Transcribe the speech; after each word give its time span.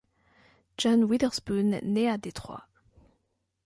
John 0.79 1.03
Witherspoon 1.07 1.79
naît 1.83 2.09
à 2.09 2.17
Détroit. 2.17 2.65